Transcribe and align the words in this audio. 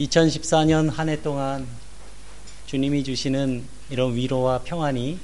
2014년 0.00 0.90
한 0.90 1.10
해 1.10 1.20
동안 1.20 1.66
주님이 2.66 3.04
주시는 3.04 3.64
이런 3.90 4.14
위로와 4.14 4.60
평안이 4.60 5.18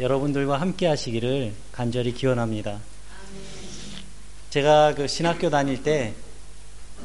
여러분들과 0.00 0.60
함께 0.60 0.86
하시기를 0.86 1.52
간절히 1.70 2.12
기원합니다. 2.12 2.80
제가 4.50 4.94
그 4.96 5.06
신학교 5.06 5.48
다닐 5.48 5.82
때, 5.82 6.14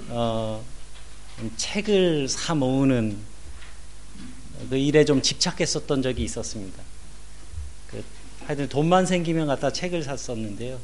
어, 0.10 0.64
책을 1.58 2.28
사 2.28 2.56
모으는 2.56 3.18
그 4.70 4.76
일에 4.76 5.06
좀 5.06 5.22
집착했었던 5.22 6.02
적이 6.02 6.24
있었습니다. 6.24 6.82
그 7.92 8.04
하여튼 8.46 8.68
돈만 8.68 9.06
생기면 9.06 9.46
갖다 9.46 9.72
책을 9.72 10.04
샀었는데요. 10.04 10.80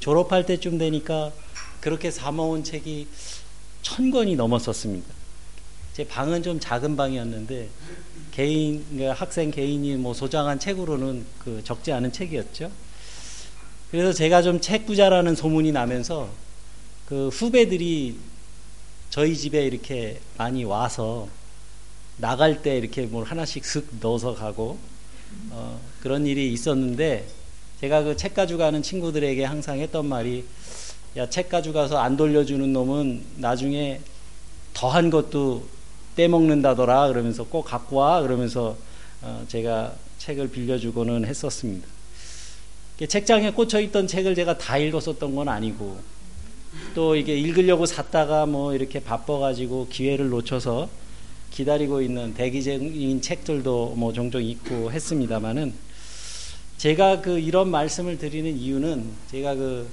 졸업할 0.00 0.44
때쯤 0.44 0.76
되니까 0.76 1.32
그렇게 1.80 2.10
사 2.10 2.30
모은 2.30 2.62
책이 2.62 3.08
천 3.82 4.10
권이 4.10 4.36
넘었었습니다. 4.36 5.19
제 5.92 6.06
방은 6.06 6.42
좀 6.42 6.60
작은 6.60 6.96
방이었는데 6.96 7.68
개인 8.32 8.84
그 8.96 9.04
학생 9.04 9.50
개인이 9.50 9.96
뭐 9.96 10.14
소장한 10.14 10.58
책으로는 10.58 11.26
그 11.38 11.62
적지 11.64 11.92
않은 11.92 12.12
책이었죠. 12.12 12.70
그래서 13.90 14.12
제가 14.12 14.42
좀 14.42 14.60
책 14.60 14.86
부자라는 14.86 15.34
소문이 15.34 15.72
나면서 15.72 16.30
그 17.06 17.28
후배들이 17.28 18.16
저희 19.10 19.36
집에 19.36 19.64
이렇게 19.66 20.20
많이 20.38 20.62
와서 20.64 21.28
나갈 22.18 22.62
때 22.62 22.76
이렇게 22.78 23.02
뭘 23.06 23.24
하나씩 23.24 23.64
슥 23.64 23.88
넣어서 24.00 24.34
가고 24.34 24.78
어, 25.50 25.80
그런 26.00 26.26
일이 26.26 26.52
있었는데 26.52 27.26
제가 27.80 28.02
그 28.04 28.16
책 28.16 28.34
가져가는 28.34 28.80
친구들에게 28.82 29.44
항상 29.44 29.78
했던 29.80 30.06
말이 30.06 30.44
야 31.16 31.26
책 31.28 31.48
가져가서 31.48 31.98
안 31.98 32.16
돌려주는 32.16 32.72
놈은 32.72 33.24
나중에 33.38 34.00
더한 34.74 35.10
것도 35.10 35.66
떼먹는다더라 36.16 37.08
그러면서 37.08 37.44
꼭 37.44 37.62
갖고 37.62 37.96
와 37.96 38.22
그러면서 38.22 38.76
어, 39.22 39.44
제가 39.48 39.94
책을 40.18 40.50
빌려주고는 40.50 41.24
했었습니다. 41.24 41.86
책장에 43.08 43.52
꽂혀 43.52 43.80
있던 43.80 44.06
책을 44.06 44.34
제가 44.34 44.58
다 44.58 44.76
읽었었던 44.76 45.34
건 45.34 45.48
아니고 45.48 45.98
또 46.94 47.16
이게 47.16 47.36
읽으려고 47.36 47.86
샀다가 47.86 48.46
뭐 48.46 48.74
이렇게 48.74 49.00
바빠가지고 49.00 49.88
기회를 49.88 50.28
놓쳐서 50.28 50.88
기다리고 51.50 52.02
있는 52.02 52.34
대기 52.34 52.62
중인 52.62 53.20
책들도 53.22 53.94
뭐 53.96 54.12
종종 54.12 54.42
있고 54.42 54.92
했습니다만은 54.92 55.72
제가 56.76 57.20
그 57.20 57.38
이런 57.38 57.70
말씀을 57.70 58.18
드리는 58.18 58.56
이유는 58.56 59.10
제가 59.30 59.54
그 59.54 59.88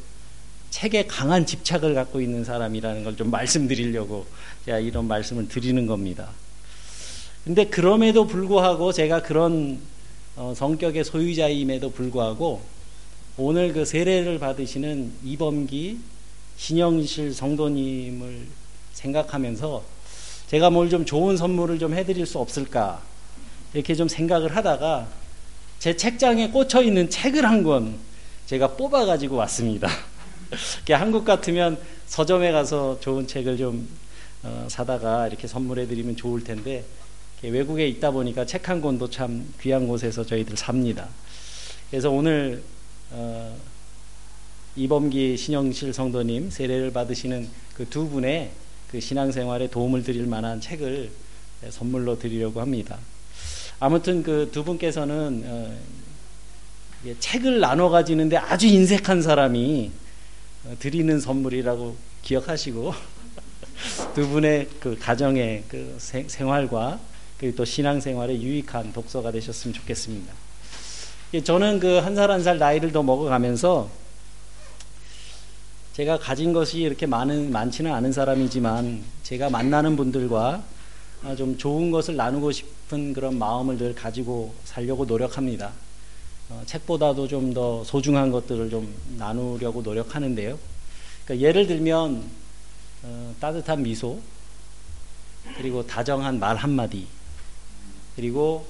책에 0.69 1.05
강한 1.07 1.45
집착을 1.45 1.93
갖고 1.93 2.21
있는 2.21 2.43
사람이라는 2.43 3.03
걸 3.03 3.15
좀 3.15 3.31
말씀드리려고 3.31 4.25
제가 4.65 4.79
이런 4.79 5.07
말씀을 5.07 5.47
드리는 5.47 5.85
겁니다. 5.87 6.29
근데 7.43 7.65
그럼에도 7.65 8.27
불구하고 8.27 8.91
제가 8.91 9.21
그런 9.21 9.79
어, 10.35 10.53
성격의 10.55 11.03
소유자임에도 11.03 11.91
불구하고 11.91 12.61
오늘 13.37 13.73
그 13.73 13.85
세례를 13.85 14.39
받으시는 14.39 15.13
이범기 15.23 15.99
신영실 16.57 17.33
성도님을 17.33 18.45
생각하면서 18.93 19.83
제가 20.47 20.69
뭘 20.69 20.89
좀 20.89 21.05
좋은 21.05 21.37
선물을 21.37 21.79
좀 21.79 21.93
해드릴 21.93 22.25
수 22.25 22.39
없을까 22.39 23.01
이렇게 23.73 23.95
좀 23.95 24.07
생각을 24.07 24.55
하다가 24.55 25.07
제 25.79 25.95
책장에 25.95 26.49
꽂혀 26.49 26.81
있는 26.81 27.09
책을 27.09 27.45
한 27.45 27.63
권 27.63 27.95
제가 28.45 28.75
뽑아 28.75 29.05
가지고 29.05 29.35
왔습니다. 29.37 29.89
한국 30.93 31.25
같으면 31.25 31.77
서점에 32.07 32.51
가서 32.51 32.99
좋은 32.99 33.27
책을 33.27 33.57
좀 33.57 33.87
어, 34.43 34.67
사다가 34.69 35.27
이렇게 35.27 35.47
선물해 35.47 35.87
드리면 35.87 36.15
좋을 36.15 36.43
텐데 36.43 36.83
외국에 37.43 37.87
있다 37.87 38.11
보니까 38.11 38.45
책 38.45 38.69
한 38.69 38.81
권도 38.81 39.09
참 39.09 39.53
귀한 39.61 39.87
곳에서 39.87 40.25
저희들 40.25 40.57
삽니다. 40.57 41.07
그래서 41.89 42.09
오늘 42.09 42.63
어, 43.11 43.55
이범기 44.75 45.37
신영실 45.37 45.93
성도님 45.93 46.49
세례를 46.49 46.91
받으시는 46.91 47.47
그 47.75 47.85
두 47.85 48.07
분의 48.09 48.51
그 48.91 48.99
신앙생활에 48.99 49.69
도움을 49.69 50.03
드릴 50.03 50.25
만한 50.27 50.61
책을 50.61 51.09
선물로 51.69 52.17
드리려고 52.19 52.61
합니다. 52.61 52.97
아무튼 53.79 54.23
그 54.23 54.49
두 54.51 54.63
분께서는 54.63 55.43
어, 55.45 55.77
책을 57.19 57.59
나눠 57.59 57.89
가지는데 57.89 58.37
아주 58.37 58.65
인색한 58.67 59.21
사람이 59.21 59.91
어, 59.91 60.06
드리는 60.79 61.19
선물이라고 61.19 61.95
기억하시고 62.23 62.93
두 64.15 64.27
분의 64.27 64.67
그 64.79 64.97
가정의 64.99 65.63
그 65.67 65.95
생활과 65.99 66.99
그리고 67.37 67.57
또 67.57 67.65
신앙생활에 67.65 68.39
유익한 68.41 68.93
독서가 68.93 69.31
되셨으면 69.31 69.73
좋겠습니다. 69.73 70.33
저는 71.43 71.79
그 71.79 71.99
한 72.01 72.15
살 72.15 72.31
한 72.31 72.41
살 72.41 72.57
나이를 72.57 72.91
더 72.91 73.03
먹어가면서 73.03 73.89
제가 75.93 76.19
가진 76.19 76.53
것이 76.53 76.79
이렇게 76.81 77.05
많은 77.05 77.51
많지는 77.51 77.93
않은 77.93 78.11
사람이지만 78.11 79.03
제가 79.23 79.49
만나는 79.49 79.95
분들과 79.95 80.63
아, 81.23 81.35
좀 81.35 81.57
좋은 81.57 81.89
것을 81.89 82.15
나누고 82.15 82.51
싶은 82.51 83.13
그런 83.13 83.37
마음을 83.39 83.77
늘 83.77 83.95
가지고 83.95 84.53
살려고 84.63 85.05
노력합니다. 85.05 85.71
어, 86.49 86.63
책보다도 86.65 87.27
좀 87.27 87.53
더 87.53 87.83
소중한 87.83 88.31
것들을 88.31 88.69
좀 88.69 88.93
나누려고 89.17 89.81
노력하는데요. 89.81 90.57
그러니까 91.25 91.47
예를 91.47 91.67
들면 91.67 92.23
어, 93.03 93.35
따뜻한 93.39 93.83
미소, 93.83 94.19
그리고 95.57 95.85
다정한 95.85 96.39
말 96.39 96.55
한마디, 96.55 97.07
그리고 98.15 98.65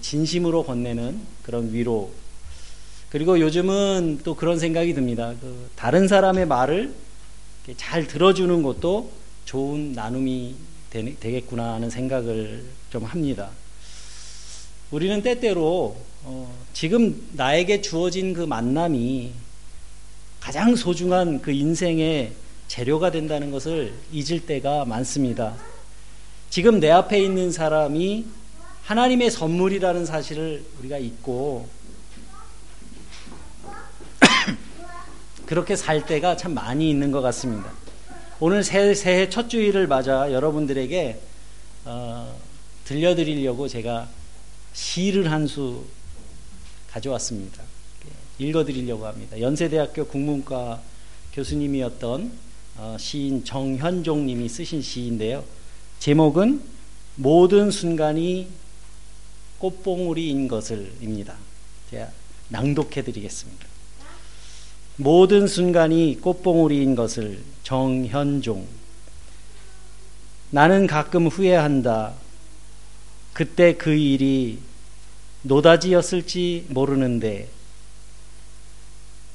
진심으로 0.00 0.64
건네는 0.64 1.20
그런 1.42 1.72
위로. 1.72 2.12
그리고 3.10 3.40
요즘은 3.40 4.20
또 4.22 4.34
그런 4.34 4.58
생각이 4.58 4.94
듭니다. 4.94 5.34
그 5.40 5.70
다른 5.74 6.06
사람의 6.06 6.46
말을 6.46 6.94
잘 7.76 8.06
들어주는 8.06 8.62
것도 8.62 9.10
좋은 9.46 9.92
나눔이 9.92 10.54
되겠구나 10.90 11.74
하는 11.74 11.90
생각을 11.90 12.64
좀 12.90 13.04
합니다. 13.04 13.50
우리는 14.90 15.22
때때로 15.22 15.96
어, 16.22 16.54
지금 16.72 17.28
나에게 17.32 17.80
주어진 17.80 18.34
그 18.34 18.42
만남이 18.42 19.32
가장 20.38 20.76
소중한 20.76 21.40
그 21.40 21.50
인생의 21.50 22.32
재료가 22.68 23.10
된다는 23.10 23.50
것을 23.50 23.94
잊을 24.12 24.40
때가 24.46 24.84
많습니다. 24.84 25.56
지금 26.50 26.80
내 26.80 26.90
앞에 26.90 27.18
있는 27.22 27.50
사람이 27.50 28.26
하나님의 28.84 29.30
선물이라는 29.30 30.04
사실을 30.04 30.64
우리가 30.78 30.98
잊고 30.98 31.68
그렇게 35.46 35.76
살 35.76 36.06
때가 36.06 36.36
참 36.36 36.54
많이 36.54 36.90
있는 36.90 37.10
것 37.10 37.22
같습니다. 37.22 37.70
오늘 38.40 38.62
새, 38.62 38.94
새해 38.94 39.28
첫 39.28 39.48
주일을 39.48 39.86
맞아 39.86 40.32
여러분들에게 40.32 41.20
어, 41.86 42.38
들려드리려고 42.84 43.68
제가 43.68 44.08
시를 44.72 45.30
한 45.30 45.46
수 45.46 45.84
가져왔습니다. 46.92 47.62
읽어드리려고 48.38 49.06
합니다. 49.06 49.38
연세대학교 49.40 50.06
국문과 50.06 50.80
교수님이었던 51.34 52.32
어, 52.78 52.96
시인 52.98 53.44
정현종 53.44 54.26
님이 54.26 54.48
쓰신 54.48 54.80
시인데요. 54.80 55.44
제목은 55.98 56.62
모든 57.16 57.70
순간이 57.70 58.48
꽃봉우리인 59.58 60.48
것을입니다. 60.48 61.36
제가 61.90 62.10
낭독해 62.48 63.02
드리겠습니다. 63.02 63.66
모든 64.96 65.46
순간이 65.46 66.18
꽃봉우리인 66.20 66.94
것을 66.94 67.42
정현종 67.62 68.66
나는 70.50 70.86
가끔 70.86 71.26
후회한다. 71.26 72.14
그때 73.32 73.74
그 73.76 73.94
일이 73.94 74.58
노다지였을지 75.42 76.66
모르는데 76.68 77.48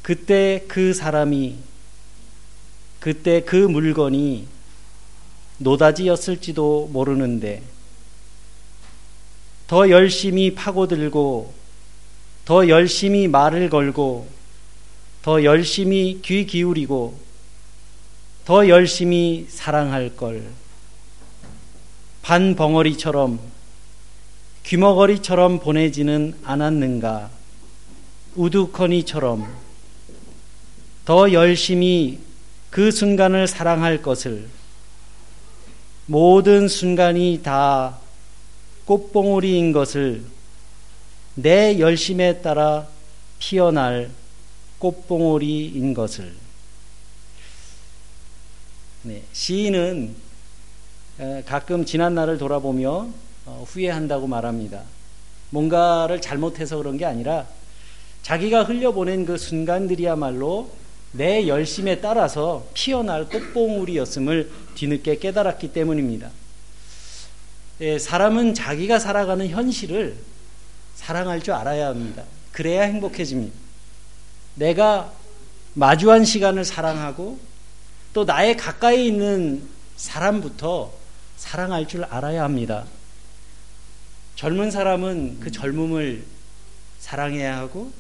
그때 0.01 0.63
그 0.67 0.93
사람이 0.93 1.55
그때 2.99 3.41
그 3.41 3.55
물건이 3.55 4.47
노다지였을지도 5.57 6.89
모르는데 6.91 7.61
더 9.67 9.89
열심히 9.89 10.53
파고들고 10.53 11.53
더 12.45 12.67
열심히 12.67 13.27
말을 13.27 13.69
걸고 13.69 14.27
더 15.23 15.43
열심히 15.43 16.19
귀 16.23 16.45
기울이고 16.45 17.17
더 18.45 18.67
열심히 18.67 19.47
사랑할 19.49 20.15
걸. 20.15 20.43
반 22.21 22.55
벙어리처럼 22.55 23.39
귀머거리처럼 24.65 25.59
보내지는 25.59 26.33
않았는가? 26.43 27.29
우두커니처럼 28.35 29.47
더 31.05 31.31
열심히 31.31 32.19
그 32.71 32.89
순간을 32.89 33.47
사랑할 33.47 34.01
것을 34.01 34.47
모든 36.07 36.67
순간이 36.67 37.41
다 37.43 37.99
꽃봉오리인 38.85 39.71
것을 39.71 40.23
내 41.35 41.77
열심에 41.79 42.41
따라 42.41 42.87
피어날 43.37 44.09
꽃봉오리인 44.79 45.93
것을. 45.93 46.33
네, 49.03 49.21
시인은 49.31 50.15
가끔 51.45 51.85
지난 51.85 52.15
날을 52.15 52.39
돌아보며 52.39 52.89
어, 52.91 53.24
후회한다고 53.45 54.27
말합니다. 54.27 54.81
뭔가를 55.49 56.21
잘못해서 56.21 56.77
그런 56.77 56.97
게 56.97 57.05
아니라 57.05 57.45
자기가 58.23 58.63
흘려보낸 58.63 59.25
그 59.25 59.37
순간들이야말로 59.37 60.71
내 61.11 61.47
열심에 61.47 62.01
따라서 62.01 62.65
피어날 62.73 63.29
꽃봉우리였음을 63.29 64.51
뒤늦게 64.75 65.19
깨달았기 65.19 65.71
때문입니다. 65.71 66.29
예, 67.81 67.99
사람은 67.99 68.53
자기가 68.53 68.99
살아가는 68.99 69.47
현실을 69.47 70.17
사랑할 70.95 71.41
줄 71.41 71.53
알아야 71.53 71.87
합니다. 71.87 72.23
그래야 72.51 72.83
행복해집니다. 72.83 73.55
내가 74.55 75.11
마주한 75.73 76.25
시간을 76.25 76.65
사랑하고 76.65 77.37
또 78.13 78.23
나의 78.23 78.55
가까이 78.55 79.07
있는 79.07 79.67
사람부터 79.97 80.91
사랑할 81.37 81.87
줄 81.87 82.05
알아야 82.05 82.43
합니다. 82.43 82.85
젊은 84.35 84.71
사람은 84.71 85.39
그 85.39 85.51
젊음을 85.51 86.23
사랑해야 86.99 87.57
하고 87.57 87.91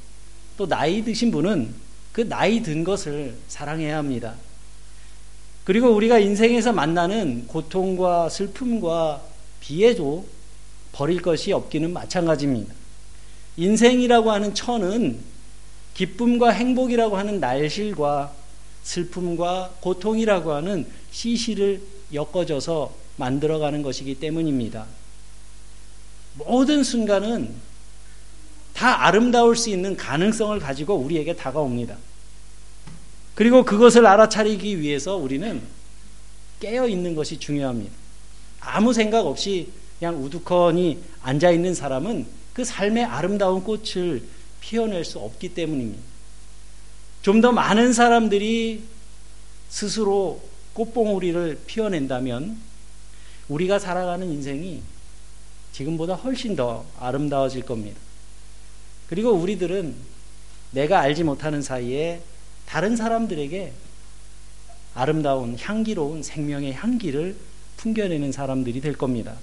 또 0.57 0.67
나이 0.67 1.03
드신 1.03 1.31
분은 1.31 1.73
그 2.11 2.27
나이 2.27 2.61
든 2.61 2.83
것을 2.83 3.35
사랑해야 3.47 3.97
합니다. 3.97 4.35
그리고 5.63 5.89
우리가 5.89 6.19
인생에서 6.19 6.73
만나는 6.73 7.47
고통과 7.47 8.29
슬픔과 8.29 9.21
비애도 9.59 10.25
버릴 10.91 11.21
것이 11.21 11.51
없기는 11.51 11.91
마찬가지입니다. 11.91 12.73
인생이라고 13.57 14.31
하는 14.31 14.53
천은 14.53 15.19
기쁨과 15.93 16.51
행복이라고 16.51 17.17
하는 17.17 17.39
날실과 17.39 18.33
슬픔과 18.83 19.75
고통이라고 19.81 20.53
하는 20.53 20.85
시시를 21.11 21.81
엮어져서 22.13 22.93
만들어가는 23.17 23.81
것이기 23.81 24.15
때문입니다. 24.15 24.85
모든 26.37 26.83
순간은 26.83 27.53
다 28.73 29.05
아름다울 29.05 29.55
수 29.55 29.69
있는 29.69 29.95
가능성을 29.95 30.57
가지고 30.59 30.95
우리에게 30.95 31.35
다가옵니다. 31.35 31.97
그리고 33.33 33.63
그것을 33.63 34.05
알아차리기 34.05 34.79
위해서 34.81 35.15
우리는 35.15 35.61
깨어 36.59 36.87
있는 36.87 37.15
것이 37.15 37.37
중요합니다. 37.39 37.93
아무 38.59 38.93
생각 38.93 39.25
없이 39.25 39.69
그냥 39.99 40.21
우두커니 40.23 41.01
앉아 41.21 41.51
있는 41.51 41.73
사람은 41.73 42.25
그 42.53 42.63
삶의 42.63 43.05
아름다운 43.05 43.63
꽃을 43.63 44.23
피워낼 44.61 45.05
수 45.05 45.19
없기 45.19 45.53
때문입니다. 45.53 46.01
좀 47.21 47.41
더 47.41 47.51
많은 47.51 47.91
사람들이 47.91 48.83
스스로 49.69 50.41
꽃봉오리를 50.73 51.61
피워낸다면 51.65 52.57
우리가 53.47 53.79
살아가는 53.79 54.29
인생이 54.29 54.81
지금보다 55.75 56.13
훨씬 56.13 56.55
더 56.55 56.85
아름다워질 56.99 57.63
겁니다. 57.63 57.99
그리고 59.09 59.31
우리들은 59.31 59.93
내가 60.71 61.01
알지 61.01 61.25
못하는 61.25 61.61
사이에 61.61 62.21
다른 62.65 62.95
사람들에게 62.95 63.73
아름다운 64.93 65.57
향기로운 65.59 66.23
생명의 66.23 66.73
향기를 66.73 67.35
풍겨내는 67.75 68.31
사람들이 68.31 68.79
될 68.79 68.95
겁니다. 68.95 69.35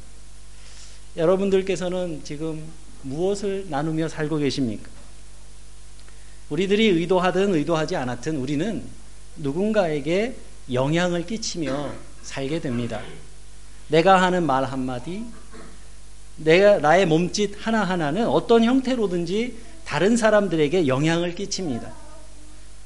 여러분들께서는 1.18 2.22
지금 2.24 2.64
무엇을 3.02 3.66
나누며 3.68 4.08
살고 4.08 4.38
계십니까? 4.38 4.88
우리들이 6.48 6.86
의도하든 6.86 7.54
의도하지 7.54 7.96
않았든 7.96 8.38
우리는 8.38 8.82
누군가에게 9.36 10.34
영향을 10.72 11.26
끼치며 11.26 11.92
살게 12.22 12.60
됩니다. 12.60 13.02
내가 13.88 14.22
하는 14.22 14.44
말 14.44 14.64
한마디, 14.64 15.24
내가 16.36 16.78
나의 16.78 17.06
몸짓 17.06 17.54
하나하나는 17.58 18.26
어떤 18.26 18.64
형태로든지 18.64 19.56
다른 19.84 20.16
사람들에게 20.16 20.86
영향을 20.86 21.34
끼칩니다. 21.34 21.92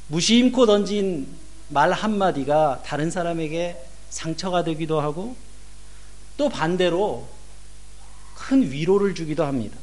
무심코 0.09 0.67
던진 0.67 1.27
말 1.69 1.93
한마디가 1.93 2.83
다른 2.85 3.11
사람에게 3.11 3.77
상처가 4.11 4.65
되기도 4.65 5.01
하고 5.01 5.37
또 6.37 6.49
반대로 6.49 7.29
큰 8.35 8.71
위로를 8.71 9.15
주기도 9.15 9.45
합니다. 9.45 9.77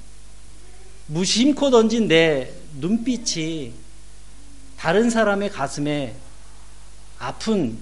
무심코 1.08 1.70
던진 1.70 2.08
내 2.08 2.54
눈빛이 2.80 3.74
다른 4.78 5.10
사람의 5.10 5.50
가슴에 5.50 6.16
아픈 7.20 7.78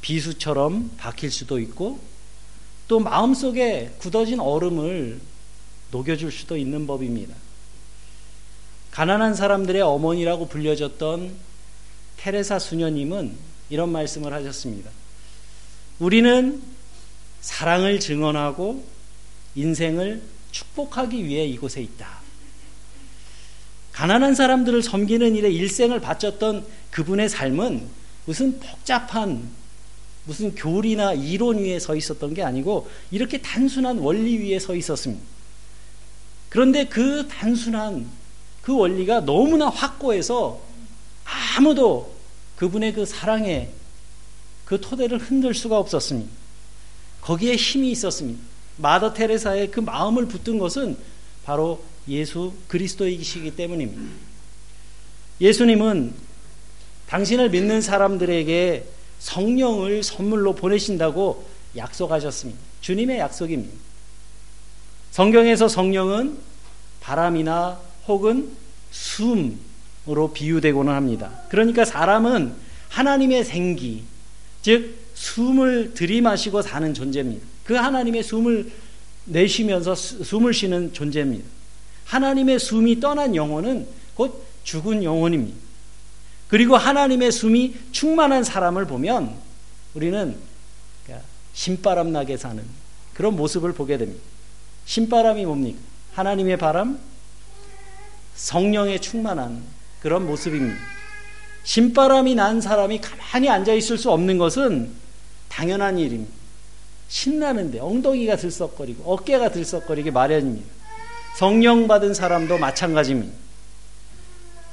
비수처럼 0.00 0.92
박힐 0.96 1.30
수도 1.30 1.58
있고 1.58 1.98
또 2.88 3.00
마음속에 3.00 3.92
굳어진 3.98 4.40
얼음을 4.40 5.20
녹여줄 5.90 6.30
수도 6.30 6.56
있는 6.56 6.86
법입니다. 6.86 7.34
가난한 8.90 9.34
사람들의 9.34 9.82
어머니라고 9.82 10.48
불려졌던 10.48 11.34
테레사 12.16 12.58
수녀님은 12.58 13.36
이런 13.68 13.90
말씀을 13.90 14.32
하셨습니다. 14.32 14.90
우리는 15.98 16.62
사랑을 17.40 18.00
증언하고 18.00 18.84
인생을 19.54 20.22
축복하기 20.50 21.24
위해 21.26 21.46
이곳에 21.46 21.82
있다. 21.82 22.20
가난한 23.92 24.34
사람들을 24.34 24.82
섬기는 24.82 25.34
일에 25.36 25.50
일생을 25.50 26.00
바쳤던 26.00 26.66
그분의 26.90 27.28
삶은 27.28 27.88
무슨 28.26 28.60
복잡한 28.60 29.48
무슨 30.26 30.54
교리나 30.54 31.14
이론 31.14 31.58
위에 31.58 31.78
서 31.78 31.96
있었던 31.96 32.34
게 32.34 32.42
아니고 32.42 32.88
이렇게 33.10 33.40
단순한 33.40 33.98
원리 33.98 34.36
위에 34.38 34.58
서 34.58 34.74
있었습니다. 34.74 35.24
그런데 36.48 36.86
그 36.86 37.26
단순한 37.28 38.06
그 38.62 38.76
원리가 38.76 39.20
너무나 39.20 39.68
확고해서 39.68 40.60
아무도 41.24 42.14
그분의 42.56 42.92
그 42.92 43.06
사랑에 43.06 43.70
그 44.64 44.80
토대를 44.80 45.18
흔들 45.18 45.54
수가 45.54 45.78
없었습니다. 45.78 46.30
거기에 47.20 47.54
힘이 47.54 47.92
있었습니다. 47.92 48.40
마더 48.78 49.14
테레사의 49.14 49.70
그 49.70 49.80
마음을 49.80 50.26
붙든 50.26 50.58
것은 50.58 50.96
바로 51.44 51.82
예수 52.08 52.52
그리스도이시기 52.68 53.54
때문입니다. 53.54 54.02
예수님은 55.40 56.14
당신을 57.08 57.50
믿는 57.50 57.80
사람들에게 57.80 58.95
성령을 59.18 60.02
선물로 60.02 60.54
보내신다고 60.54 61.44
약속하셨습니다. 61.76 62.60
주님의 62.80 63.18
약속입니다. 63.18 63.74
성경에서 65.10 65.68
성령은 65.68 66.38
바람이나 67.00 67.80
혹은 68.06 68.50
숨으로 68.90 70.32
비유되고는 70.32 70.92
합니다. 70.92 71.40
그러니까 71.48 71.84
사람은 71.84 72.54
하나님의 72.88 73.44
생기, 73.44 74.04
즉 74.62 74.96
숨을 75.14 75.94
들이마시고 75.94 76.62
사는 76.62 76.92
존재입니다. 76.92 77.46
그 77.64 77.74
하나님의 77.74 78.22
숨을 78.22 78.70
내쉬면서 79.24 79.94
숨을 79.94 80.54
쉬는 80.54 80.92
존재입니다. 80.92 81.44
하나님의 82.04 82.58
숨이 82.58 83.00
떠난 83.00 83.34
영혼은 83.34 83.86
곧 84.14 84.44
죽은 84.64 85.02
영혼입니다. 85.02 85.65
그리고 86.48 86.76
하나님의 86.76 87.32
숨이 87.32 87.74
충만한 87.92 88.44
사람을 88.44 88.86
보면 88.86 89.34
우리는 89.94 90.36
신바람 91.54 92.12
나게 92.12 92.36
사는 92.36 92.62
그런 93.14 93.34
모습을 93.34 93.72
보게 93.72 93.96
됩니다. 93.96 94.22
신바람이 94.84 95.46
뭡니까? 95.46 95.78
하나님의 96.12 96.58
바람, 96.58 96.98
성령의 98.34 99.00
충만한 99.00 99.62
그런 100.00 100.26
모습입니다. 100.26 100.76
신바람이 101.64 102.34
난 102.34 102.60
사람이 102.60 103.00
가만히 103.00 103.48
앉아 103.48 103.72
있을 103.72 103.98
수 103.98 104.10
없는 104.10 104.38
것은 104.38 104.92
당연한 105.48 105.98
일입니다. 105.98 106.32
신나는데 107.08 107.80
엉덩이가 107.80 108.36
들썩거리고 108.36 109.10
어깨가 109.12 109.50
들썩거리게 109.50 110.10
마련입니다. 110.10 110.68
성령 111.36 111.88
받은 111.88 112.14
사람도 112.14 112.58
마찬가지입니다. 112.58 113.32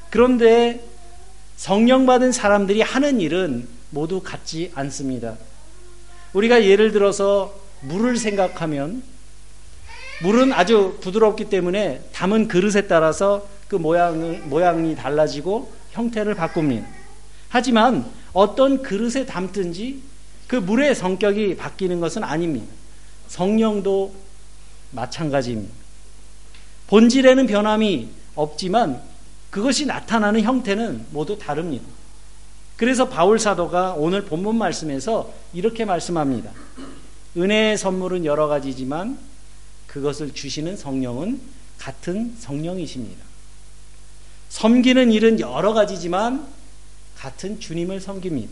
그런데 0.10 0.86
성령 1.56 2.06
받은 2.06 2.32
사람들이 2.32 2.82
하는 2.82 3.22
일은 3.22 3.68
모두 3.90 4.22
같지 4.22 4.72
않습니다. 4.76 5.38
우리가 6.34 6.66
예를 6.66 6.92
들어서 6.92 7.54
물을 7.82 8.18
생각하면 8.18 9.04
물은 10.22 10.54
아주 10.54 10.98
부드럽기 11.02 11.46
때문에 11.46 12.02
담은 12.14 12.48
그릇에 12.48 12.88
따라서 12.88 13.48
그 13.68 13.76
모양을, 13.76 14.40
모양이 14.46 14.96
달라지고 14.96 15.72
형태를 15.92 16.36
바꿉니다. 16.36 16.88
하지만 17.50 18.10
어떤 18.32 18.82
그릇에 18.82 19.26
담든지 19.26 20.02
그그 20.48 20.56
물의 20.56 20.96
성격이 20.96 21.56
바뀌는 21.58 22.00
것은 22.00 22.24
아닙니다. 22.24 22.68
성령도 23.28 24.14
마찬가지입니다. 24.92 25.74
본질에는 26.88 27.48
변함이 27.48 28.10
없지만 28.36 29.02
그것이 29.54 29.86
나타나는 29.86 30.42
형태는 30.42 31.06
모두 31.12 31.38
다릅니다. 31.38 31.86
그래서 32.76 33.08
바울 33.08 33.38
사도가 33.38 33.94
오늘 33.94 34.26
본문 34.26 34.58
말씀에서 34.58 35.32
이렇게 35.54 35.86
말씀합니다. 35.86 36.50
은혜의 37.38 37.78
선물은 37.78 38.26
여러 38.26 38.48
가지지만 38.48 39.16
그것을 39.86 40.34
주시는 40.34 40.76
성령은 40.76 41.40
같은 41.78 42.36
성령이십니다. 42.40 43.24
섬기는 44.50 45.12
일은 45.12 45.40
여러 45.40 45.74
가지지만 45.74 46.48
같은 47.16 47.60
주님을 47.60 48.02
섬깁니다. 48.02 48.52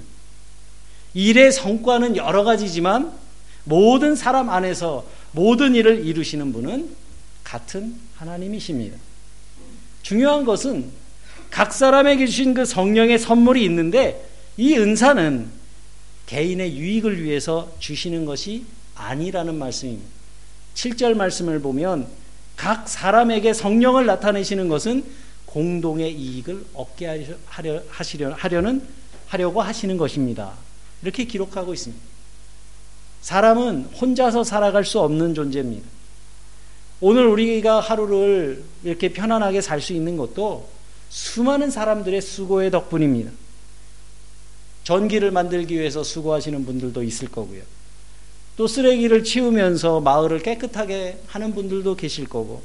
일의 1.16 1.52
성과는 1.52 2.16
여러 2.16 2.44
가지지만 2.44 3.12
모든 3.64 4.16
사람 4.16 4.52
안에서 4.52 5.08
모든 5.32 5.74
일을 5.74 6.06
이루시는 6.06 6.54
분은 6.54 6.96
같은 7.44 7.96
하나님이십니다. 8.18 8.98
중요한 10.02 10.46
것은 10.46 10.92
각 11.50 11.74
사람에게 11.74 12.26
주신 12.26 12.54
그 12.54 12.66
성령의 12.66 13.20
선물이 13.20 13.64
있는데 13.66 14.28
이 14.58 14.76
은사는 14.76 15.48
개인의 16.26 16.78
유익을 16.78 17.24
위해서 17.24 17.72
주시는 17.80 18.26
것이 18.26 18.66
아니라는 18.96 19.56
말씀입니다. 19.56 20.08
7절 20.76 21.16
말씀을 21.16 21.60
보면 21.60 22.08
각 22.56 22.88
사람에게 22.88 23.54
성령을 23.54 24.06
나타내시는 24.06 24.70
것은 24.70 25.04
공동의 25.46 26.14
이익을 26.14 26.66
얻게 26.74 27.28
하려, 27.46 27.82
하시려, 27.90 28.34
하려는, 28.34 28.82
하려고 29.28 29.62
하시는 29.62 29.98
것입니다. 29.98 30.54
이렇게 31.02 31.26
기록하고 31.26 31.74
있습니다. 31.74 32.02
사람은 33.22 33.90
혼자서 34.00 34.44
살아갈 34.44 34.86
수 34.86 35.00
없는 35.00 35.34
존재입니다. 35.34 35.88
오늘 37.04 37.26
우리가 37.26 37.80
하루를 37.80 38.64
이렇게 38.84 39.10
편안하게 39.10 39.62
살 39.62 39.82
수 39.82 39.94
있는 39.94 40.18
것도 40.18 40.70
수많은 41.10 41.72
사람들의 41.72 42.22
수고의 42.22 42.70
덕분입니다. 42.70 43.32
전기를 44.84 45.32
만들기 45.32 45.80
위해서 45.80 46.04
수고하시는 46.04 46.64
분들도 46.64 47.02
있을 47.02 47.28
거고요. 47.28 47.64
또 48.56 48.68
쓰레기를 48.68 49.24
치우면서 49.24 50.02
마을을 50.02 50.44
깨끗하게 50.44 51.18
하는 51.26 51.56
분들도 51.56 51.96
계실 51.96 52.28
거고, 52.30 52.62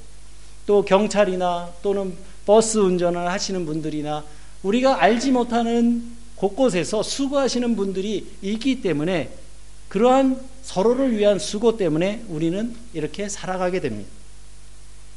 또 0.66 0.84
경찰이나 0.84 1.72
또는 1.82 2.14
버스 2.44 2.78
운전을 2.78 3.30
하시는 3.30 3.64
분들이나 3.64 4.22
우리가 4.62 5.02
알지 5.02 5.30
못하는 5.30 6.12
곳곳에서 6.36 7.02
수고하시는 7.02 7.74
분들이 7.74 8.26
있기 8.42 8.82
때문에 8.82 9.30
그러한 9.88 10.38
서로를 10.62 11.16
위한 11.16 11.38
수고 11.38 11.76
때문에 11.76 12.24
우리는 12.28 12.74
이렇게 12.92 13.28
살아가게 13.28 13.80
됩니다. 13.80 14.10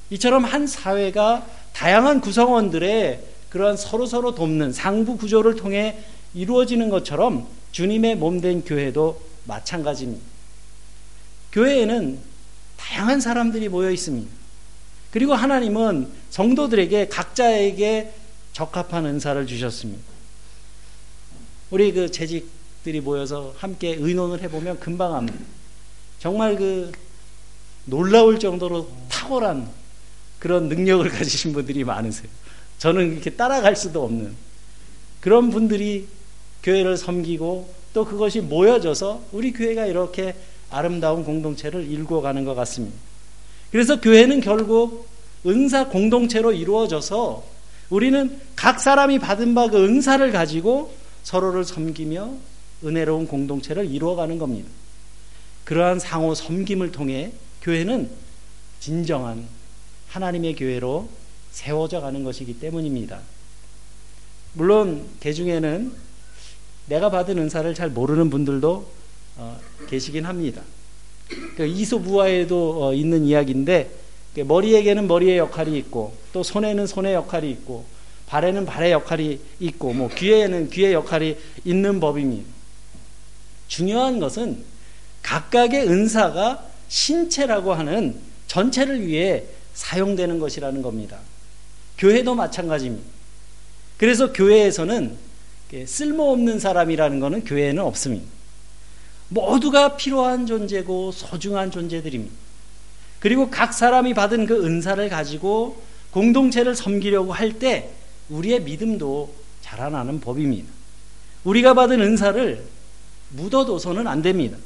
이처럼 0.09 0.43
한 0.45 0.67
사회가 0.67 1.45
다양한 1.73 2.21
구성원들의 2.21 3.23
그러한 3.49 3.77
서로서로 3.77 4.35
돕는 4.35 4.73
상부 4.73 5.17
구조를 5.17 5.55
통해 5.55 5.99
이루어지는 6.33 6.89
것처럼 6.89 7.47
주님의 7.71 8.15
몸된 8.15 8.63
교회도 8.63 9.21
마찬가지입니다. 9.45 10.23
교회에는 11.51 12.19
다양한 12.77 13.21
사람들이 13.21 13.69
모여 13.69 13.91
있습니다. 13.91 14.29
그리고 15.11 15.33
하나님은 15.33 16.07
성도들에게 16.29 17.07
각자에게 17.07 18.13
적합한 18.53 19.05
은사를 19.05 19.45
주셨습니다. 19.47 20.03
우리 21.71 21.91
그 21.91 22.11
재직들이 22.11 23.01
모여서 23.01 23.53
함께 23.57 23.95
의논을 23.99 24.41
해보면 24.43 24.79
금방 24.79 25.15
합니다. 25.15 25.39
정말 26.19 26.55
그 26.55 26.91
놀라울 27.85 28.39
정도로 28.39 28.89
탁월한 29.09 29.78
그런 30.39 30.69
능력을 30.69 31.08
가지신 31.10 31.53
분들이 31.53 31.84
많으세요. 31.84 32.29
저는 32.77 33.13
이렇게 33.13 33.31
따라갈 33.31 33.75
수도 33.75 34.03
없는 34.03 34.34
그런 35.19 35.50
분들이 35.50 36.08
교회를 36.63 36.98
섬기고 36.98 37.74
또 37.93 38.05
그것이 38.05 38.41
모여져서 38.41 39.24
우리 39.31 39.51
교회가 39.51 39.86
이렇게 39.86 40.36
아름다운 40.69 41.24
공동체를 41.24 41.89
일궈가는 41.89 42.46
것 42.46 42.55
같습니다. 42.55 42.98
그래서 43.72 44.00
교회는 44.00 44.41
결국 44.41 45.08
은사 45.46 45.88
공동체로 45.89 46.51
이루어져서 46.53 47.43
우리는 47.89 48.39
각 48.55 48.79
사람이 48.79 49.19
받은 49.19 49.55
바 49.55 49.67
그 49.67 49.84
은사를 49.84 50.31
가지고 50.31 50.93
서로를 51.24 51.63
섬기며 51.63 52.31
은혜로운 52.84 53.27
공동체를 53.27 53.89
이루어가는 53.89 54.38
겁니다. 54.38 54.69
그러한 55.65 56.00
상호 56.00 56.34
섬김을 56.34 56.91
통해 56.91 57.31
교회는 57.62 58.10
진정한 58.79 59.48
하나님의 60.09 60.55
교회로 60.55 61.09
세워져 61.51 62.01
가는 62.01 62.23
것이기 62.23 62.59
때문입니다. 62.59 63.19
물론 64.53 65.07
개 65.19 65.33
중에는 65.33 65.91
내가 66.87 67.09
받은 67.09 67.37
은사를 67.37 67.71
잘 67.75 67.89
모르는 67.89 68.29
분들도 68.29 68.91
어, 69.37 69.59
계시긴 69.87 70.25
합니다. 70.25 70.61
그 71.55 71.65
이소부화에도 71.65 72.87
어, 72.87 72.93
있는 72.93 73.23
이야기인데 73.23 73.91
머리에게는 74.35 75.07
머리의 75.07 75.37
역할이 75.37 75.77
있고 75.77 76.15
또 76.33 76.43
손에는 76.43 76.87
손의 76.87 77.13
역할이 77.13 77.49
있고 77.51 77.85
발에는 78.27 78.65
발의 78.65 78.91
역할이 78.91 79.39
있고 79.59 79.93
뭐 79.93 80.09
귀에는 80.09 80.69
귀의 80.69 80.93
역할이 80.93 81.37
있는 81.65 81.99
법입니다. 81.99 82.47
중요한 83.67 84.19
것은 84.19 84.63
각각의 85.21 85.87
은사가 85.87 86.65
신체라고 86.87 87.73
하는 87.73 88.15
전체를 88.47 89.05
위해 89.05 89.43
사용되는 89.79 90.39
것이라는 90.39 90.81
겁니다. 90.81 91.19
교회도 91.98 92.36
마찬가지입니다. 92.36 93.07
그래서 93.98 94.33
교회에서는 94.33 95.17
쓸모없는 95.86 96.59
사람이라는 96.59 97.19
것은 97.19 97.45
교회에는 97.45 97.83
없습니다. 97.83 98.25
모두가 99.29 99.95
필요한 99.95 100.45
존재고 100.45 101.12
소중한 101.12 101.71
존재들입니다. 101.71 102.33
그리고 103.19 103.50
각 103.50 103.74
사람이 103.74 104.13
받은 104.13 104.45
그 104.48 104.65
은사를 104.65 105.07
가지고 105.09 105.81
공동체를 106.12 106.75
섬기려고 106.75 107.31
할 107.33 107.53
때 107.53 107.89
우리의 108.29 108.62
믿음도 108.63 109.33
자라나는 109.62 110.19
법입니다. 110.19 110.67
우리가 111.45 111.74
받은 111.74 112.01
은사를 112.01 112.63
묻어둬서는 113.29 114.07
안 114.07 114.21
됩니다. 114.21 114.57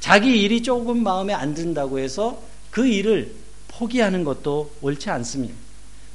자기 0.00 0.42
일이 0.42 0.62
조금 0.62 1.02
마음에 1.02 1.34
안 1.34 1.54
든다고 1.54 1.98
해서 1.98 2.42
그 2.70 2.86
일을 2.86 3.39
포기하는 3.72 4.24
것도 4.24 4.70
옳지 4.82 5.10
않습니다. 5.10 5.54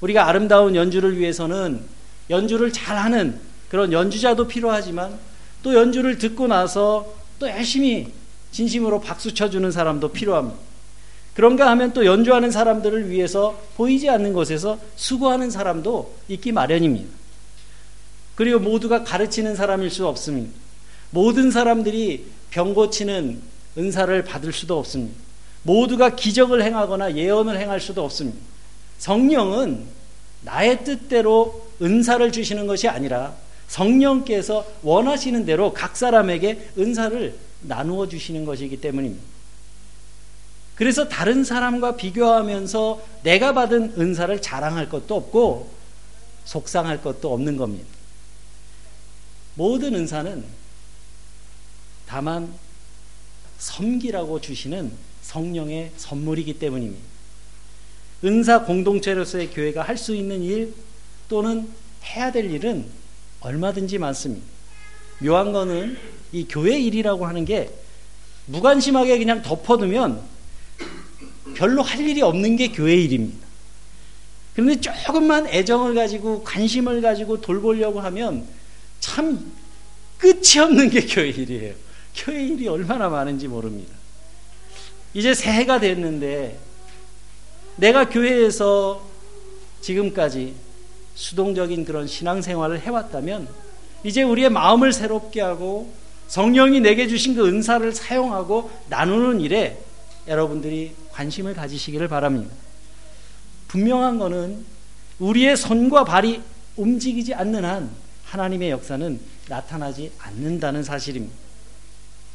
우리가 0.02 0.28
아름다운 0.28 0.76
연주를 0.76 1.18
위해서는 1.18 1.82
연주를 2.30 2.72
잘하는 2.72 3.40
그런 3.70 3.92
연주자도 3.92 4.48
필요하지만 4.48 5.18
또 5.64 5.74
연주를 5.74 6.18
듣고 6.18 6.48
나서 6.48 7.14
또 7.40 7.50
열심히 7.50 8.12
진심으로 8.52 9.02
박수 9.02 9.34
쳐주는 9.34 9.70
사람도 9.72 10.12
필요합니다. 10.12 10.58
그런가 11.34 11.70
하면 11.72 11.92
또 11.92 12.06
연주하는 12.06 12.50
사람들을 12.50 13.10
위해서 13.10 13.60
보이지 13.76 14.10
않는 14.10 14.32
곳에서 14.32 14.80
수고하는 14.96 15.50
사람도 15.50 16.16
있기 16.30 16.54
마련입니다. 16.54 17.10
그리고 18.36 18.60
모두가 18.60 19.04
가르치는 19.04 19.56
사람일 19.56 19.90
수 19.90 20.08
없습니다. 20.08 20.54
모든 21.10 21.52
사람들이 21.52 22.28
병 22.52 22.74
고치는 22.74 23.42
은사를 23.78 24.24
받을 24.24 24.54
수도 24.54 24.80
없습니다. 24.80 25.25
모두가 25.66 26.16
기적을 26.16 26.64
행하거나 26.64 27.16
예언을 27.16 27.60
행할 27.60 27.82
수도 27.82 28.04
없습니다. 28.06 28.38
성령은 29.00 29.86
나의 30.42 30.84
뜻대로 30.84 31.68
은사를 31.82 32.32
주시는 32.32 32.68
것이 32.68 32.88
아니라 32.88 33.34
성령께서 33.68 34.66
원하시는 34.84 35.46
대로 35.46 35.74
각 35.74 35.98
사람에게 35.98 36.70
은사를 36.78 37.36
나누어 37.62 38.08
주시는 38.08 38.46
것이기 38.46 38.80
때문입니다. 38.80 39.24
그래서 40.76 41.10
다른 41.10 41.44
사람과 41.44 41.96
비교하면서 41.96 43.02
내가 43.24 43.54
받은 43.54 43.96
은사를 43.98 44.42
자랑할 44.42 44.88
것도 44.88 45.16
없고 45.16 45.72
속상할 46.46 47.02
것도 47.02 47.34
없는 47.34 47.58
겁니다. 47.58 47.88
모든 49.56 49.96
은사는 49.96 50.44
다만 52.06 52.54
섬기라고 53.58 54.42
주시는 54.42 54.92
성령의 55.26 55.92
선물이기 55.98 56.54
때문입니다. 56.60 57.04
은사 58.24 58.64
공동체로서의 58.64 59.50
교회가 59.52 59.82
할 59.82 59.98
수 59.98 60.16
있는 60.16 60.42
일 60.42 60.74
또는 61.28 61.68
해야 62.04 62.32
될 62.32 62.52
일은 62.52 62.86
얼마든지 63.40 63.98
많습니다. 63.98 64.46
묘한 65.20 65.52
거는 65.52 65.98
이 66.32 66.46
교회 66.48 66.80
일이라고 66.80 67.26
하는 67.26 67.46
게 67.46 67.72
무관심하게 68.48 69.18
그냥 69.18 69.42
덮어두면 69.42 70.22
별로 71.56 71.82
할 71.82 72.00
일이 72.00 72.22
없는 72.22 72.56
게 72.58 72.70
교회 72.70 72.96
일입니다. 72.96 73.46
그런데 74.54 74.80
조금만 74.80 75.48
애정을 75.48 75.96
가지고 75.96 76.44
관심을 76.44 77.02
가지고 77.02 77.42
돌보려고 77.42 78.00
하면 78.02 78.46
참 79.00 79.52
끝이 80.18 80.60
없는 80.60 80.90
게 80.90 81.06
교회 81.06 81.30
일이에요. 81.30 81.74
교회 82.16 82.46
일이 82.46 82.68
얼마나 82.68 83.10
많은지 83.10 83.48
모릅니다. 83.48 83.94
이제 85.16 85.34
새해가 85.34 85.80
됐는데 85.80 86.60
내가 87.78 88.10
교회에서 88.10 89.02
지금까지 89.80 90.54
수동적인 91.16 91.86
그런 91.86 92.06
신앙생활을 92.06 92.82
해왔다면 92.82 93.48
이제 94.04 94.24
우리의 94.24 94.50
마음을 94.50 94.92
새롭게 94.92 95.40
하고 95.42 95.92
성령이 96.28 96.82
내게 96.82 97.08
주신 97.08 97.34
그 97.34 97.48
은사를 97.48 97.94
사용하고 97.94 98.70
나누는 98.90 99.40
일에 99.40 99.80
여러분들이 100.28 100.94
관심을 101.12 101.54
가지시기를 101.54 102.10
바랍니다. 102.10 102.54
분명한 103.70 104.20
것은 104.20 104.66
우리의 105.20 105.56
손과 105.56 106.04
발이 106.04 106.42
움직이지 106.76 107.34
않는 107.34 107.64
한 107.64 107.90
하나님의 108.26 108.70
역사는 108.72 109.20
나타나지 109.48 110.12
않는다는 110.18 110.84
사실입니다. 110.84 111.34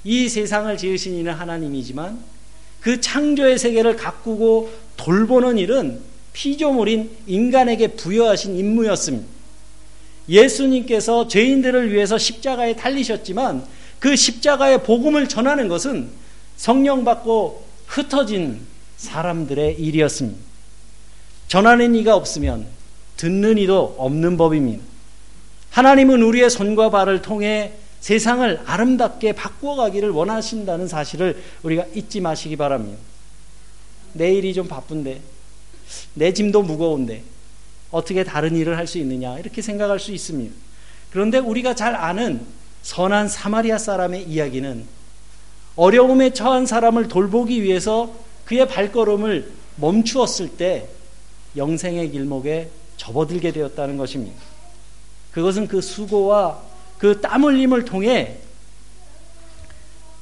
이 0.05 0.31
세상을 0.31 0.75
지으신 0.79 1.15
이는 1.17 1.33
하나님이지만 1.33 2.40
그 2.81 3.01
창조의 3.01 3.59
세계를 3.59 3.97
가꾸고 3.97 4.71
돌보는 4.97 5.59
일은 5.59 6.01
피조물인 6.33 7.11
인간에게 7.27 7.89
부여하신 7.89 8.57
임무였습니다. 8.57 9.27
예수님께서 10.29 11.29
죄인들을 11.29 11.93
위해서 11.93 12.17
십자가에 12.17 12.77
달리셨지만 12.77 13.65
그 13.99 14.17
십자가의 14.17 14.83
복음을 14.85 15.29
전하는 15.29 15.69
것은 15.69 16.09
성령 16.57 17.05
받고 17.05 17.65
흩어진 17.87 18.61
사람들의 18.97 19.81
일이었습니다. 19.81 20.39
전하는 21.49 21.95
이가 21.97 22.15
없으면 22.15 22.67
듣는 23.17 23.59
이도 23.59 23.97
없는 23.99 24.37
법입니다. 24.37 24.83
하나님은 25.71 26.23
우리의 26.23 26.49
손과 26.49 26.91
발을 26.91 27.23
통해 27.23 27.73
세상을 28.01 28.63
아름답게 28.65 29.33
바꿔가기를 29.33 30.11
원하신다는 30.11 30.89
사실을 30.89 31.43
우리가 31.63 31.85
잊지 31.95 32.21
마시기 32.21 32.57
바랍니다. 32.57 32.99
내일이 34.15 34.55
좀 34.55 34.67
바쁜데, 34.67 35.21
내 36.15 36.33
짐도 36.33 36.63
무거운데, 36.63 37.23
어떻게 37.91 38.25
다른 38.25 38.57
일을 38.57 38.77
할 38.77 38.87
수 38.87 38.99
있느냐, 38.99 39.39
이렇게 39.39 39.63
생각할 39.63 39.99
수 39.99 40.13
있습니다. 40.13 40.55
그런데 41.11 41.39
우리가 41.39 41.75
잘 41.75 41.95
아는 41.95 42.47
선한 42.83 43.29
사마리아 43.29 43.77
사람의 43.79 44.25
이야기는 44.25 44.87
어려움에 45.77 46.33
처한 46.33 46.67
사람을 46.67 47.09
돌보기 47.09 47.63
위해서 47.63 48.13
그의 48.45 48.67
발걸음을 48.67 49.53
멈추었을 49.77 50.57
때 50.57 50.89
영생의 51.57 52.11
길목에 52.11 52.71
접어들게 52.97 53.53
되었다는 53.53 53.97
것입니다. 53.97 54.41
그것은 55.33 55.69
그 55.69 55.81
수고와 55.81 56.63
그 57.01 57.21
땀 57.21 57.45
흘림을 57.45 57.85
통해 57.85 58.37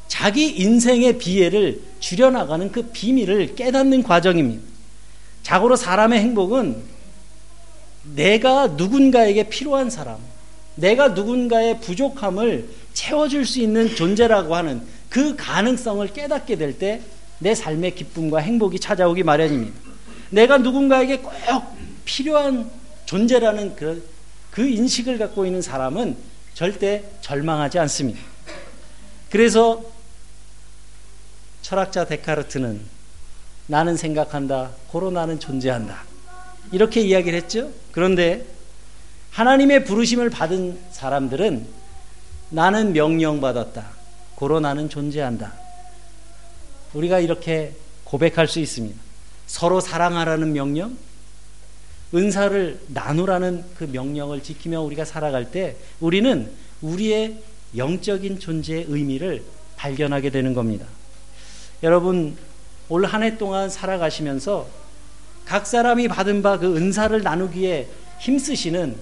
자기 0.07 0.49
인생의 0.49 1.19
비애를 1.19 1.81
줄여나가는 2.01 2.73
그 2.73 2.83
비밀을 2.93 3.55
깨닫는 3.55 4.03
과정입니다. 4.03 4.63
자고로 5.43 5.77
사람의 5.77 6.21
행복은 6.21 6.77
내가 8.15 8.69
누군가에게 8.69 9.49
필요한 9.49 9.91
사람, 9.91 10.17
내가 10.77 11.09
누군가의 11.09 11.81
부족함을 11.81 12.69
채워줄 12.95 13.45
수 13.45 13.61
있는 13.61 13.95
존재라고 13.95 14.55
하는 14.57 14.81
그 15.11 15.37
가능성을 15.37 16.07
깨닫게 16.15 16.57
될 16.57 16.79
때 16.79 17.03
내 17.41 17.55
삶의 17.55 17.95
기쁨과 17.95 18.39
행복이 18.39 18.79
찾아오기 18.81 19.23
마련입니다. 19.23 19.79
내가 20.31 20.59
누군가에게 20.59 21.19
꼭 21.19 21.33
필요한 22.05 22.71
존재라는 23.07 23.77
그, 23.77 24.09
그 24.51 24.67
인식을 24.67 25.19
갖고 25.19 25.47
있는 25.47 25.63
사람은 25.63 26.17
절대 26.59 27.05
절망하지 27.21 27.79
않습니다. 27.79 28.19
그래서 29.31 29.81
철학자 31.63 32.05
데카르트는 32.05 32.81
나는 33.69 33.97
생각한다, 33.97 34.73
고로 34.89 35.13
나는 35.13 35.39
존재한다. 35.39 36.03
이렇게 36.73 37.01
이야기를 37.01 37.39
했죠. 37.43 37.71
그런데 37.93 38.45
하나님의 39.31 39.85
부르심을 39.85 40.31
받은 40.31 40.81
사람들은 40.91 41.65
나는 42.51 42.93
명령받았다. 42.93 43.91
고로 44.35 44.59
나는 44.59 44.89
존재한다. 44.89 45.53
우리가 46.93 47.21
이렇게 47.21 47.73
고백할 48.03 48.49
수 48.49 48.59
있습니다. 48.59 49.01
서로 49.47 49.79
사랑하라는 49.79 50.53
명령, 50.53 50.99
은사를 52.15 52.81
나누라는 52.89 53.65
그 53.77 53.85
명령을 53.85 54.43
지키며 54.43 54.81
우리가 54.81 55.05
살아갈 55.05 55.51
때 55.51 55.77
우리는 56.01 56.51
우리의 56.81 57.43
영적인 57.77 58.39
존재의 58.41 58.87
의미를 58.89 59.43
발견하게 59.77 60.31
되는 60.31 60.55
겁니다. 60.55 60.87
여러분, 61.83 62.37
올 62.89 63.05
한 63.05 63.23
해 63.23 63.37
동안 63.37 63.69
살아가시면서 63.69 64.67
각 65.45 65.67
사람이 65.67 66.09
받은 66.09 66.43
바 66.43 66.59
그 66.59 66.77
은사를 66.77 67.23
나누기에 67.23 67.89
힘쓰시는 68.21 68.97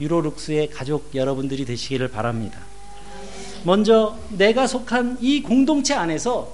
유로룩스의 0.00 0.70
가족 0.70 1.14
여러분들이 1.14 1.64
되시기를 1.64 2.08
바랍니다. 2.08 2.58
먼저 3.64 4.18
내가 4.30 4.66
속한 4.66 5.18
이 5.20 5.40
공동체 5.42 5.94
안에서 5.94 6.52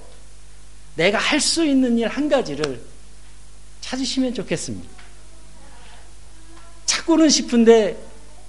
내가 0.95 1.17
할 1.17 1.39
수 1.39 1.65
있는 1.65 1.97
일 1.97 2.07
한 2.07 2.29
가지를 2.29 2.79
찾으시면 3.81 4.35
좋겠습니다. 4.35 4.98
찾고는 7.09 7.29
싶은데 7.29 7.97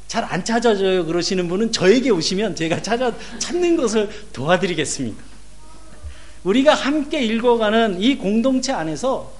잘 0.06 0.24
안 0.24 0.44
찾아져요 0.44 1.06
그러시는 1.06 1.48
분은 1.48 1.72
저에게 1.72 2.10
오시면 2.10 2.56
제가 2.56 2.82
찾아 2.82 3.12
찾는 3.38 3.76
것을 3.76 4.10
도와드리겠습니다. 4.32 5.22
우리가 6.44 6.74
함께 6.74 7.22
읽어가는 7.22 8.00
이 8.00 8.16
공동체 8.16 8.72
안에서 8.72 9.32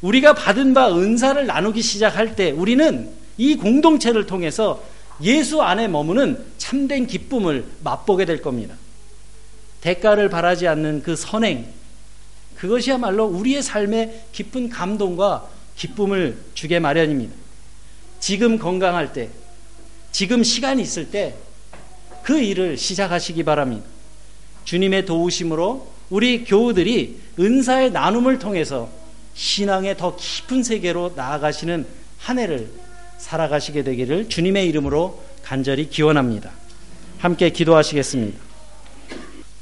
우리가 0.00 0.34
받은 0.34 0.74
바 0.74 0.94
은사를 0.94 1.46
나누기 1.46 1.82
시작할 1.82 2.34
때 2.34 2.50
우리는 2.50 3.10
이 3.36 3.56
공동체를 3.56 4.26
통해서 4.26 4.82
예수 5.22 5.62
안에 5.62 5.88
머무는 5.88 6.38
참된 6.58 7.06
기쁨을 7.06 7.64
맛보게 7.84 8.24
될 8.24 8.42
겁니다. 8.42 8.74
대가를 9.80 10.28
바라지 10.28 10.66
않는 10.66 11.02
그 11.02 11.14
선행, 11.14 11.66
그것이야말로 12.56 13.26
우리의 13.26 13.62
삶에 13.62 14.26
깊은 14.32 14.70
감동과 14.70 15.48
기쁨을 15.76 16.38
주게 16.54 16.80
마련입니다. 16.80 17.45
지금 18.20 18.58
건강할 18.58 19.12
때, 19.12 19.30
지금 20.12 20.42
시간이 20.42 20.82
있을 20.82 21.10
때 21.10 21.34
그 22.26 22.40
일을 22.40 22.76
시작하시기 22.76 23.44
바랍니다. 23.44 23.86
주님의 24.64 25.06
도우심으로 25.06 25.86
우리 26.10 26.42
교우들이 26.42 27.20
은사의 27.38 27.92
나눔을 27.92 28.40
통해서 28.40 28.90
신앙의 29.34 29.96
더 29.96 30.16
깊은 30.16 30.64
세계로 30.64 31.12
나아가시는 31.14 31.86
한 32.18 32.38
해를 32.40 32.68
살아가시게 33.18 33.84
되기를 33.84 34.28
주님의 34.28 34.66
이름으로 34.66 35.22
간절히 35.44 35.88
기원합니다. 35.88 36.50
함께 37.18 37.50
기도하시겠습니다. 37.50 38.45